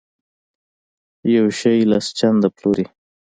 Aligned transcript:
یو 1.35 1.47
شی 1.59 1.77
لس 1.91 2.05
چنده 2.19 2.49
پلوري. 2.55 2.85